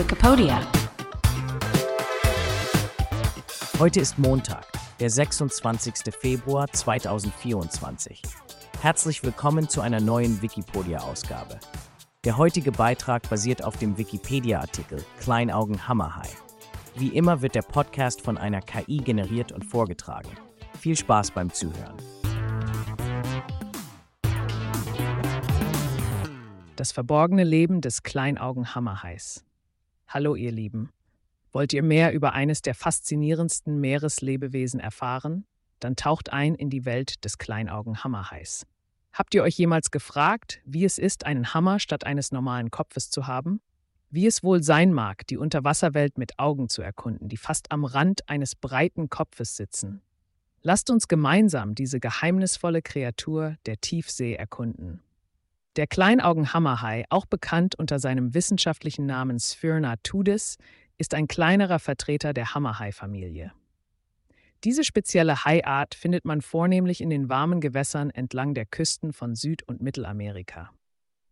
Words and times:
Wikipedia. 0.00 0.62
Heute 3.78 4.00
ist 4.00 4.18
Montag, 4.18 4.66
der 4.98 5.10
26. 5.10 6.14
Februar 6.18 6.68
2024. 6.72 8.22
Herzlich 8.80 9.22
willkommen 9.22 9.68
zu 9.68 9.82
einer 9.82 10.00
neuen 10.00 10.40
Wikipedia-Ausgabe. 10.40 11.60
Der 12.24 12.38
heutige 12.38 12.72
Beitrag 12.72 13.28
basiert 13.28 13.62
auf 13.62 13.76
dem 13.76 13.98
Wikipedia-Artikel 13.98 15.04
Kleinaugen 15.18 15.86
Hammerhai. 15.86 16.30
Wie 16.96 17.08
immer 17.08 17.42
wird 17.42 17.54
der 17.54 17.60
Podcast 17.60 18.22
von 18.22 18.38
einer 18.38 18.62
KI 18.62 19.02
generiert 19.04 19.52
und 19.52 19.66
vorgetragen. 19.66 20.30
Viel 20.78 20.96
Spaß 20.96 21.32
beim 21.32 21.52
Zuhören. 21.52 21.98
Das 26.76 26.90
verborgene 26.90 27.44
Leben 27.44 27.82
des 27.82 28.02
Kleinaugen 28.02 28.74
Hammerhais. 28.74 29.44
Hallo 30.12 30.34
ihr 30.34 30.50
Lieben. 30.50 30.90
Wollt 31.52 31.72
ihr 31.72 31.84
mehr 31.84 32.12
über 32.12 32.32
eines 32.32 32.62
der 32.62 32.74
faszinierendsten 32.74 33.78
Meereslebewesen 33.78 34.80
erfahren? 34.80 35.44
Dann 35.78 35.94
taucht 35.94 36.32
ein 36.32 36.56
in 36.56 36.68
die 36.68 36.84
Welt 36.84 37.24
des 37.24 37.38
Kleinaugen 37.38 38.02
Hammerhais. 38.02 38.66
Habt 39.12 39.34
ihr 39.34 39.44
euch 39.44 39.56
jemals 39.56 39.92
gefragt, 39.92 40.62
wie 40.64 40.84
es 40.84 40.98
ist, 40.98 41.26
einen 41.26 41.54
Hammer 41.54 41.78
statt 41.78 42.02
eines 42.02 42.32
normalen 42.32 42.72
Kopfes 42.72 43.10
zu 43.10 43.28
haben? 43.28 43.60
Wie 44.10 44.26
es 44.26 44.42
wohl 44.42 44.64
sein 44.64 44.92
mag, 44.92 45.28
die 45.28 45.36
Unterwasserwelt 45.36 46.18
mit 46.18 46.40
Augen 46.40 46.68
zu 46.68 46.82
erkunden, 46.82 47.28
die 47.28 47.36
fast 47.36 47.70
am 47.70 47.84
Rand 47.84 48.28
eines 48.28 48.56
breiten 48.56 49.10
Kopfes 49.10 49.56
sitzen. 49.56 50.02
Lasst 50.60 50.90
uns 50.90 51.06
gemeinsam 51.06 51.76
diese 51.76 52.00
geheimnisvolle 52.00 52.82
Kreatur 52.82 53.54
der 53.64 53.80
Tiefsee 53.80 54.34
erkunden. 54.34 55.04
Der 55.76 55.86
Kleinaugenhammerhai, 55.86 57.04
auch 57.10 57.26
bekannt 57.26 57.76
unter 57.76 58.00
seinem 58.00 58.34
wissenschaftlichen 58.34 59.06
Namen 59.06 59.38
Sphyrna 59.38 59.94
tudis, 60.02 60.58
ist 60.98 61.14
ein 61.14 61.28
kleinerer 61.28 61.78
Vertreter 61.78 62.32
der 62.32 62.54
Hammerhai-Familie. 62.54 63.52
Diese 64.64 64.82
spezielle 64.82 65.44
Haiart 65.44 65.94
findet 65.94 66.24
man 66.24 66.40
vornehmlich 66.40 67.00
in 67.00 67.08
den 67.08 67.28
warmen 67.28 67.60
Gewässern 67.60 68.10
entlang 68.10 68.52
der 68.52 68.66
Küsten 68.66 69.12
von 69.12 69.34
Süd- 69.36 69.62
und 69.62 69.80
Mittelamerika. 69.80 70.70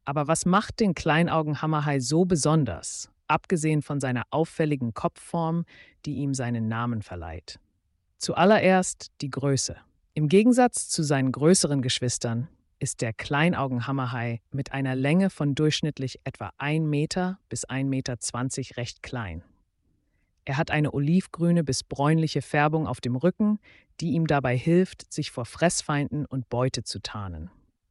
Aber 0.04 0.28
was 0.28 0.46
macht 0.46 0.80
den 0.80 0.94
Kleinaugenhammerhai 0.94 1.98
so 1.98 2.24
besonders, 2.24 3.10
abgesehen 3.26 3.82
von 3.82 4.00
seiner 4.00 4.22
auffälligen 4.30 4.94
Kopfform, 4.94 5.64
die 6.06 6.14
ihm 6.14 6.32
seinen 6.32 6.68
Namen 6.68 7.02
verleiht? 7.02 7.58
Zuallererst 8.16 9.10
die 9.20 9.30
Größe. 9.30 9.76
Im 10.14 10.28
Gegensatz 10.28 10.88
zu 10.88 11.02
seinen 11.02 11.32
größeren 11.32 11.82
Geschwistern 11.82 12.48
ist 12.78 13.00
der 13.00 13.12
Kleinaugenhammerhai 13.12 14.40
mit 14.50 14.72
einer 14.72 14.94
Länge 14.94 15.30
von 15.30 15.54
durchschnittlich 15.54 16.20
etwa 16.24 16.52
1 16.58 16.84
Meter 16.86 17.38
bis 17.48 17.66
1,20 17.66 17.84
Meter 17.84 18.16
recht 18.76 19.02
klein. 19.02 19.42
Er 20.44 20.56
hat 20.56 20.70
eine 20.70 20.92
olivgrüne 20.92 21.62
bis 21.62 21.82
bräunliche 21.82 22.40
Färbung 22.40 22.86
auf 22.86 23.00
dem 23.00 23.16
Rücken, 23.16 23.58
die 24.00 24.12
ihm 24.12 24.26
dabei 24.26 24.56
hilft, 24.56 25.12
sich 25.12 25.30
vor 25.30 25.44
Fressfeinden 25.44 26.24
und 26.24 26.48
Beute 26.48 26.84
zu 26.84 27.00
tarnen. 27.00 27.50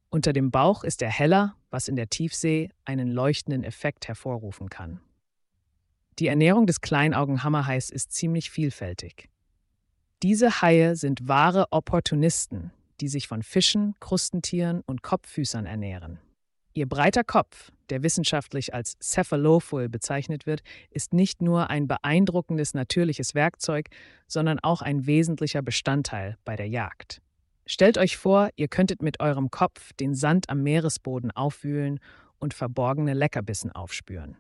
Unter 0.10 0.34
dem 0.34 0.52
Bauch 0.52 0.84
ist 0.84 1.02
er 1.02 1.10
heller, 1.10 1.56
was 1.70 1.88
in 1.88 1.96
der 1.96 2.10
Tiefsee 2.10 2.70
einen 2.86 3.10
leuchtenden 3.10 3.64
Effekt 3.64 4.08
hervorrufen 4.08 4.70
kann. 4.70 5.02
Die 6.20 6.28
Ernährung 6.28 6.66
des 6.66 6.82
Kleinaugenhammerhais 6.82 7.92
ist 7.92 8.12
ziemlich 8.12 8.50
vielfältig. 8.50 9.30
Diese 10.24 10.62
Haie 10.62 10.96
sind 10.96 11.28
wahre 11.28 11.68
Opportunisten, 11.72 12.72
die 13.02 13.08
sich 13.08 13.28
von 13.28 13.44
Fischen, 13.44 13.96
Krustentieren 14.00 14.82
und 14.86 15.04
Kopffüßern 15.04 15.66
ernähren. 15.66 16.20
Ihr 16.74 16.88
breiter 16.88 17.24
Kopf, 17.24 17.72
der 17.90 18.04
wissenschaftlich 18.04 18.74
als 18.74 18.98
Cephalophul 19.02 19.90
bezeichnet 19.90 20.46
wird, 20.46 20.62
ist 20.92 21.12
nicht 21.12 21.42
nur 21.42 21.72
ein 21.72 21.88
beeindruckendes 21.88 22.76
natürliches 22.76 23.34
Werkzeug, 23.34 23.88
sondern 24.28 24.60
auch 24.60 24.84
ein 24.84 25.08
wesentlicher 25.08 25.64
Bestandteil 25.64 26.38
bei 26.46 26.56
der 26.56 26.68
Jagd. 26.68 27.22
Stellt 27.66 27.98
euch 27.98 28.16
vor, 28.16 28.50
ihr 28.56 28.68
könntet 28.68 29.02
mit 29.02 29.20
eurem 29.20 29.50
Kopf 29.50 29.92
den 29.94 30.14
Sand 30.14 30.50
am 30.50 30.62
Meeresboden 30.62 31.32
aufwühlen 31.32 32.00
und 32.40 32.54
verborgene 32.54 33.14
Leckerbissen 33.14 33.72
aufspüren. 33.72 34.38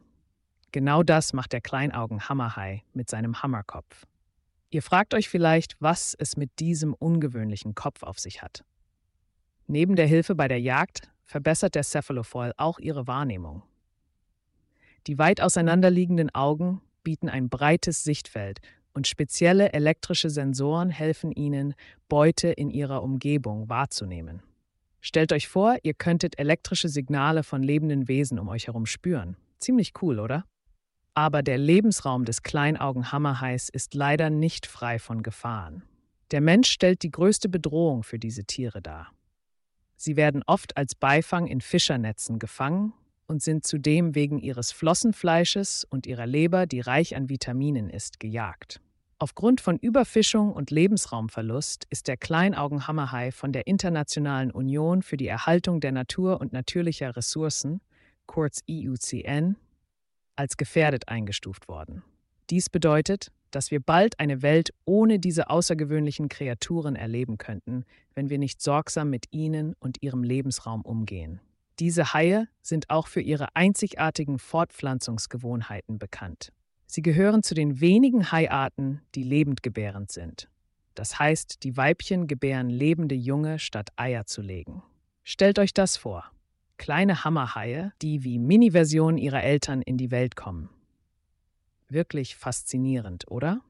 Genau 0.71 1.01
das 1.01 1.33
macht 1.33 1.53
der 1.53 1.61
Kleinaugen-Hammerhai 1.61 2.83
mit 2.93 3.09
seinem 3.09 3.41
Hammerkopf. 3.41 4.05
Ihr 4.69 4.81
fragt 4.81 5.13
euch 5.13 5.29
vielleicht, 5.29 5.75
was 5.79 6.13
es 6.17 6.35
mit 6.35 6.59
diesem 6.59 6.93
ungewöhnlichen 6.93 7.73
Kopf 7.73 8.03
auf 8.03 8.19
sich 8.19 8.41
hat. 8.41 8.63
Neben 9.67 9.95
der 9.95 10.07
Hilfe 10.07 10.35
bei 10.35 10.47
der 10.47 10.59
Jagd 10.59 11.09
verbessert 11.25 11.75
der 11.75 11.83
Cephalofoil 11.83 12.53
auch 12.57 12.79
ihre 12.79 13.07
Wahrnehmung. 13.07 13.63
Die 15.07 15.17
weit 15.17 15.41
auseinanderliegenden 15.41 16.33
Augen 16.33 16.81
bieten 17.03 17.29
ein 17.29 17.49
breites 17.49 18.03
Sichtfeld 18.03 18.59
und 18.93 19.07
spezielle 19.07 19.73
elektrische 19.73 20.29
Sensoren 20.29 20.89
helfen 20.89 21.31
ihnen, 21.31 21.75
Beute 22.09 22.49
in 22.49 22.69
ihrer 22.69 23.03
Umgebung 23.03 23.69
wahrzunehmen. 23.69 24.41
Stellt 24.99 25.31
euch 25.31 25.47
vor, 25.47 25.77
ihr 25.83 25.93
könntet 25.93 26.39
elektrische 26.39 26.89
Signale 26.89 27.43
von 27.43 27.63
lebenden 27.63 28.07
Wesen 28.07 28.39
um 28.39 28.49
euch 28.49 28.67
herum 28.67 28.85
spüren. 28.85 29.37
Ziemlich 29.59 29.93
cool, 30.01 30.19
oder? 30.19 30.45
Aber 31.17 31.41
der 31.41 31.57
Lebensraum 31.57 32.25
des 32.25 32.43
Kleinaugenhammerhais 32.43 33.69
ist 33.69 33.95
leider 33.95 34.29
nicht 34.29 34.67
frei 34.67 34.99
von 34.99 35.23
Gefahren. 35.23 35.81
Der 36.29 36.41
Mensch 36.41 36.69
stellt 36.69 37.01
die 37.01 37.09
größte 37.09 37.49
Bedrohung 37.49 38.03
für 38.03 38.19
diese 38.19 38.43
Tiere 38.43 38.83
dar. 38.83 39.07
Sie 39.95 40.15
werden 40.15 40.43
oft 40.45 40.77
als 40.77 40.93
Beifang 40.93 41.47
in 41.47 41.59
Fischernetzen 41.59 42.37
gefangen 42.37 42.93
und 43.25 43.41
sind 43.41 43.65
zudem 43.65 44.13
wegen 44.13 44.37
ihres 44.37 44.71
Flossenfleisches 44.71 45.87
und 45.89 46.05
ihrer 46.05 46.27
Leber, 46.27 46.67
die 46.67 46.81
reich 46.81 47.15
an 47.15 47.29
Vitaminen 47.29 47.89
ist, 47.89 48.19
gejagt. 48.19 48.79
Aufgrund 49.17 49.59
von 49.59 49.79
Überfischung 49.79 50.53
und 50.53 50.69
Lebensraumverlust 50.69 51.87
ist 51.89 52.07
der 52.07 52.17
Kleinaugenhammerhai 52.17 53.31
von 53.31 53.51
der 53.51 53.65
Internationalen 53.65 54.51
Union 54.51 55.01
für 55.01 55.17
die 55.17 55.27
Erhaltung 55.27 55.79
der 55.79 55.93
Natur 55.93 56.39
und 56.39 56.53
natürlicher 56.53 57.17
Ressourcen, 57.17 57.81
kurz 58.27 58.61
IUCN, 58.67 59.55
als 60.37 60.57
gefährdet 60.57 61.07
eingestuft 61.09 61.67
worden. 61.67 62.03
Dies 62.49 62.69
bedeutet, 62.69 63.31
dass 63.51 63.71
wir 63.71 63.79
bald 63.79 64.19
eine 64.19 64.41
Welt 64.41 64.71
ohne 64.85 65.19
diese 65.19 65.49
außergewöhnlichen 65.49 66.29
Kreaturen 66.29 66.95
erleben 66.95 67.37
könnten, 67.37 67.85
wenn 68.13 68.29
wir 68.29 68.37
nicht 68.37 68.61
sorgsam 68.61 69.09
mit 69.09 69.25
ihnen 69.31 69.73
und 69.79 70.01
ihrem 70.01 70.23
Lebensraum 70.23 70.81
umgehen. 70.81 71.39
Diese 71.79 72.13
Haie 72.13 72.47
sind 72.61 72.89
auch 72.89 73.07
für 73.07 73.21
ihre 73.21 73.55
einzigartigen 73.55 74.39
Fortpflanzungsgewohnheiten 74.39 75.99
bekannt. 75.99 76.51
Sie 76.87 77.01
gehören 77.01 77.43
zu 77.43 77.53
den 77.53 77.81
wenigen 77.81 78.31
Haiarten, 78.31 79.01
die 79.13 79.23
lebendgebärend 79.23 80.11
sind. 80.11 80.49
Das 80.95 81.19
heißt, 81.19 81.63
die 81.63 81.77
Weibchen 81.77 82.27
gebären 82.27 82.69
lebende 82.69 83.13
Junge, 83.13 83.59
statt 83.59 83.89
Eier 83.97 84.25
zu 84.25 84.41
legen. 84.41 84.81
Stellt 85.23 85.59
euch 85.59 85.73
das 85.73 85.97
vor. 85.97 86.31
Kleine 86.77 87.23
Hammerhaie, 87.23 87.91
die 88.01 88.23
wie 88.23 88.39
Mini-Versionen 88.39 89.17
ihrer 89.17 89.43
Eltern 89.43 89.81
in 89.81 89.97
die 89.97 90.11
Welt 90.11 90.35
kommen. 90.35 90.69
Wirklich 91.89 92.35
faszinierend, 92.35 93.29
oder? 93.29 93.61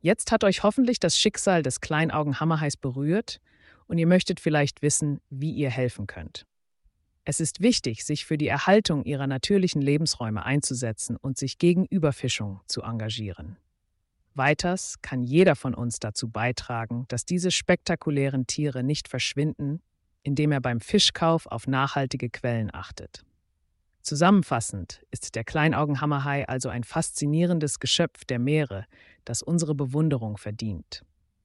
Jetzt 0.00 0.32
hat 0.32 0.44
euch 0.44 0.62
hoffentlich 0.62 0.98
das 1.00 1.18
Schicksal 1.18 1.62
des 1.62 1.80
Kleinaugen-Hammerhais 1.80 2.76
berührt 2.76 3.40
und 3.86 3.98
ihr 3.98 4.06
möchtet 4.06 4.40
vielleicht 4.40 4.82
wissen, 4.82 5.20
wie 5.30 5.52
ihr 5.52 5.70
helfen 5.70 6.06
könnt. 6.06 6.46
Es 7.24 7.38
ist 7.38 7.60
wichtig, 7.60 8.04
sich 8.04 8.24
für 8.24 8.36
die 8.36 8.48
Erhaltung 8.48 9.04
ihrer 9.04 9.28
natürlichen 9.28 9.80
Lebensräume 9.80 10.44
einzusetzen 10.44 11.16
und 11.16 11.38
sich 11.38 11.58
gegen 11.58 11.86
Überfischung 11.86 12.60
zu 12.66 12.82
engagieren. 12.82 13.56
Weiters 14.34 15.00
kann 15.02 15.22
jeder 15.22 15.54
von 15.54 15.74
uns 15.74 16.00
dazu 16.00 16.28
beitragen, 16.28 17.04
dass 17.08 17.24
diese 17.24 17.50
spektakulären 17.50 18.46
Tiere 18.46 18.82
nicht 18.82 19.06
verschwinden, 19.06 19.82
indem 20.22 20.52
er 20.52 20.60
beim 20.60 20.80
Fischkauf 20.80 21.46
auf 21.46 21.66
nachhaltige 21.66 22.30
Quellen 22.30 22.72
achtet. 22.72 23.24
Zusammenfassend 24.02 25.02
ist 25.12 25.34
der 25.36 25.44
Kleinaugenhammerhai 25.44 26.48
also 26.48 26.68
ein 26.68 26.82
faszinierendes 26.82 27.78
Geschöpf 27.78 28.24
der 28.24 28.40
Meere, 28.40 28.86
das 29.24 29.42
unsere 29.42 29.74
Bewunderung 29.74 30.38
verdient. 30.38 31.02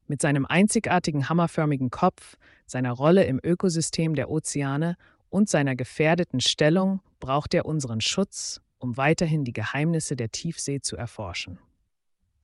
Mit 0.08 0.22
seinem 0.22 0.46
einzigartigen 0.46 1.30
hammerförmigen 1.30 1.92
Kopf, 1.92 2.38
seiner 2.66 2.94
Rolle 2.94 3.26
im 3.26 3.40
Ökosystem 3.44 4.16
der 4.16 4.30
Ozeane 4.30 4.96
und 5.30 5.50
seiner 5.50 5.76
gefährdeten 5.76 6.40
Stellung 6.40 7.02
braucht 7.20 7.54
er 7.54 7.66
unseren 7.66 8.02
Schutz, 8.02 8.62
um 8.80 8.98
weiterhin 8.98 9.44
die 9.44 9.54
Geheimnisse 9.54 10.16
der 10.16 10.32
Tiefsee 10.32 10.80
zu 10.82 10.96
erforschen. 10.96 11.60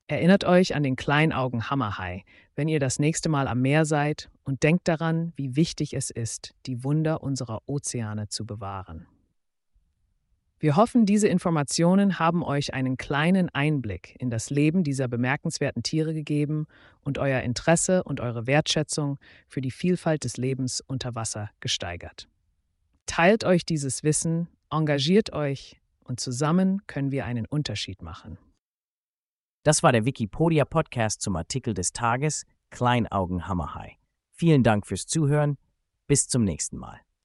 Erinnert 0.07 0.43
euch 0.43 0.75
an 0.75 0.83
den 0.83 0.95
Kleinaugen 0.95 1.69
Hammerhai, 1.69 2.25
wenn 2.55 2.67
ihr 2.67 2.79
das 2.79 2.99
nächste 2.99 3.29
Mal 3.29 3.47
am 3.47 3.61
Meer 3.61 3.85
seid 3.85 4.29
und 4.43 4.63
denkt 4.63 4.87
daran, 4.87 5.31
wie 5.35 5.55
wichtig 5.55 5.93
es 5.93 6.09
ist, 6.09 6.53
die 6.65 6.83
Wunder 6.83 7.23
unserer 7.23 7.61
Ozeane 7.67 8.27
zu 8.27 8.45
bewahren. 8.45 9.07
Wir 10.59 10.77
hoffen, 10.77 11.05
diese 11.05 11.27
Informationen 11.27 12.19
haben 12.19 12.41
euch 12.41 12.73
einen 12.73 12.95
kleinen 12.95 13.49
Einblick 13.49 14.15
in 14.19 14.29
das 14.29 14.49
Leben 14.49 14.85
dieser 14.85 15.09
bemerkenswerten 15.09 15.83
Tiere 15.83 16.13
gegeben 16.13 16.67
und 17.01 17.17
euer 17.17 17.41
Interesse 17.41 18.03
und 18.03 18.21
eure 18.21 18.47
Wertschätzung 18.47 19.19
für 19.49 19.59
die 19.59 19.71
Vielfalt 19.71 20.23
des 20.23 20.37
Lebens 20.37 20.81
unter 20.87 21.15
Wasser 21.15 21.49
gesteigert. 21.59 22.29
Teilt 23.05 23.43
euch 23.43 23.65
dieses 23.65 24.03
Wissen, 24.03 24.47
engagiert 24.69 25.33
euch 25.33 25.81
und 26.05 26.21
zusammen 26.21 26.81
können 26.87 27.11
wir 27.11 27.25
einen 27.25 27.45
Unterschied 27.45 28.01
machen. 28.01 28.37
Das 29.63 29.81
war 29.81 29.93
der 29.93 30.03
Wikipedia 30.03 30.65
Podcast 30.65 31.21
zum 31.21 31.37
Artikel 31.37 31.73
des 31.73 31.93
Tages 31.93 32.45
Kleinaugenhammerhai. 32.69 33.97
Vielen 34.31 34.61
Dank 34.61 34.85
fürs 34.85 35.07
Zuhören. 35.07 35.57
Bis 36.05 36.27
zum 36.27 36.43
nächsten 36.43 36.77
Mal. 36.77 36.99